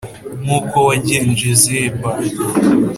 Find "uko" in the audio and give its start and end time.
0.57-0.77